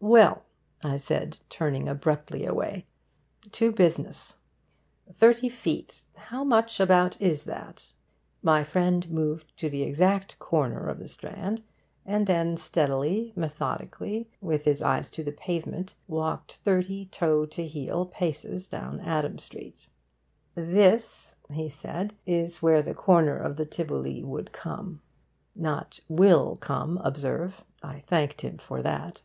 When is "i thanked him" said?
27.84-28.58